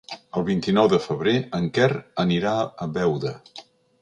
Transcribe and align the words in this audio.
El 0.39 0.45
vint-i-nou 0.45 0.87
de 0.93 0.99
febrer 1.03 1.35
en 1.59 1.67
Quer 1.77 1.91
anirà 2.25 2.55
a 2.59 2.89
Beuda. 2.97 3.37